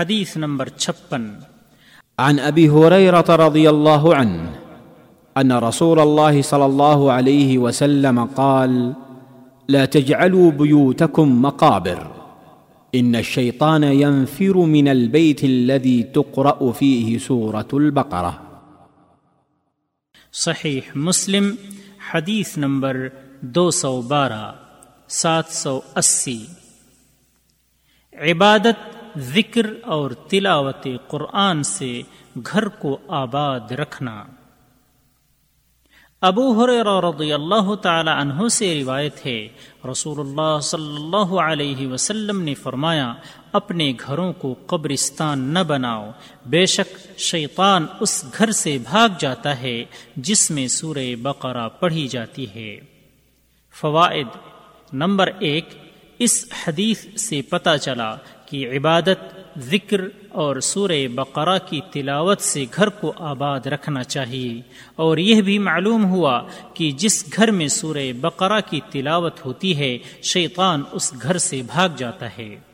حدیث 0.00 0.36
نمبر 0.36 0.68
چھپن۔ 0.68 1.30
عن 2.18 2.38
ابي 2.38 2.68
هريره 2.68 3.36
رضي 3.36 3.66
الله 3.68 4.14
عنه 4.14 4.48
ان 5.36 5.52
رسول 5.52 6.00
الله 6.00 6.42
صلى 6.42 6.64
الله 6.64 7.12
عليه 7.12 7.58
وسلم 7.58 8.24
قال 8.24 8.92
لا 9.68 9.84
تجعلوا 9.84 10.50
بيوتكم 10.50 11.42
مقابر 11.42 11.98
ان 12.94 13.14
الشيطان 13.14 13.84
ينفر 13.84 14.54
من 14.54 14.88
البيت 14.88 15.44
الذي 15.44 16.02
تقرا 16.02 16.72
فيه 16.72 17.18
سوره 17.18 17.68
البقره 17.72 18.32
صحیح 20.32 20.80
مسلم 20.94 21.54
حدیث 22.14 22.58
نمبر 22.58 22.96
دو 23.40 23.70
سو 23.70 24.00
بارہ 24.00 24.52
سات 25.08 25.44
سو 25.48 25.80
اسی۔ 25.96 26.46
عبادت 28.12 28.99
ذکر 29.16 29.66
اور 29.84 30.10
تلاوت 30.10 30.86
قرآن 31.08 31.62
سے 31.62 32.02
گھر 32.52 32.68
کو 32.68 32.98
آباد 33.08 33.72
رکھنا۔ 33.72 34.24
ابو 36.20 36.66
رضی 36.66 37.32
اللہ 37.32 37.74
تعالی 37.74 38.10
عنہ 38.10 38.48
سے 38.48 38.80
روایت 38.80 39.26
ہے، 39.26 39.48
رسول 39.90 40.20
اللہ 40.20 40.60
صلی 40.60 40.96
اللہ 40.96 41.40
علیہ 41.40 41.86
وسلم 41.86 42.42
نے 42.42 42.54
فرمایا، 42.54 43.14
اپنے 43.52 43.92
گھروں 44.06 44.32
کو 44.32 44.54
قبرستان 44.66 45.38
نہ 45.38 45.58
بناؤ۔ 45.58 46.10
بے 46.46 46.66
شک 46.66 47.18
شیطان 47.18 47.86
اس 48.00 48.24
گھر 48.38 48.50
سے 48.50 48.78
بھاگ 48.78 49.08
جاتا 49.18 49.60
ہے 49.60 49.84
جس 50.16 50.50
میں 50.50 50.68
سورہ 50.68 51.14
بقرہ 51.22 51.68
پڑھی 51.68 52.08
جاتی 52.08 52.46
ہے۔ 52.54 52.80
فوائد 53.72 54.26
نمبر 54.92 55.30
ایک، 55.38 55.68
اس 56.18 56.52
حدیث 56.66 57.06
سے 57.20 57.42
پتہ 57.42 57.76
چلا 57.80 58.16
کہ 58.50 58.76
عبادت، 58.76 59.38
ذکر 59.58 60.00
اور 60.28 60.60
سورہ 60.60 61.08
بقرہ 61.14 61.58
کی 61.66 61.80
تلاوت 61.90 62.40
سے 62.40 62.64
گھر 62.76 62.88
کو 62.88 63.12
آباد 63.16 63.60
رکھنا 63.60 64.02
چاہیے۔ 64.02 64.60
اور 64.96 65.18
یہ 65.18 65.42
بھی 65.42 65.58
معلوم 65.58 66.04
ہوا 66.04 66.42
کہ 66.74 66.90
جس 66.90 67.24
گھر 67.36 67.50
میں 67.50 67.68
سورہ 67.68 68.12
بقرہ 68.20 68.60
کی 68.70 68.80
تلاوت 68.90 69.46
ہوتی 69.46 69.78
ہے، 69.78 69.98
شیطان 70.22 70.82
اس 70.92 71.14
گھر 71.22 71.38
سے 71.38 71.62
بھاگ 71.66 71.88
جاتا 71.96 72.28
ہے۔ 72.38 72.69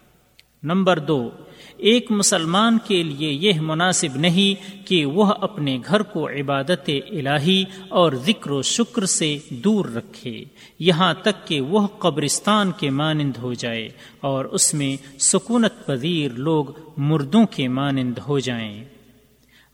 نمبر 0.66 0.98
دو، 0.98 1.30
ایک 1.76 2.10
مسلمان 2.10 2.78
کے 2.88 3.02
لیے 3.02 3.32
یہ 3.32 3.60
مناسب 3.60 4.16
نہیں 4.16 4.86
کہ 4.86 5.04
وہ 5.04 5.24
اپنے 5.40 5.78
گھر 5.88 6.02
کو 6.02 6.28
عبادت 6.28 6.90
الہی 7.10 7.64
اور 7.88 8.12
ذکر 8.12 8.50
و 8.50 8.62
شکر 8.62 9.04
سے 9.04 9.38
دور 9.50 9.84
رکھے، 9.84 10.44
یہاں 10.78 11.14
تک 11.22 11.46
کہ 11.46 11.60
وہ 11.60 11.86
قبرستان 11.86 12.72
کے 12.72 12.90
مانند 12.90 13.36
ہو 13.42 13.54
جائے 13.54 13.88
اور 14.20 14.44
اس 14.44 14.74
میں 14.74 15.20
سکونت 15.20 15.86
پذیر 15.86 16.30
لوگ 16.32 16.64
مردوں 16.96 17.46
کے 17.46 17.68
مانند 17.68 18.18
ہو 18.28 18.38
جائیں۔ 18.38 18.84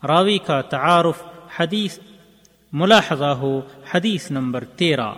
راوی 0.07 0.39
کا 0.39 0.61
تعارف 0.61 1.23
حدیث، 1.61 1.99
ملاحظہ 2.73 3.35
ہو 3.41 3.61
حدیث 3.95 4.31
نمبر 4.31 4.65
تیرہ۔ 4.65 5.13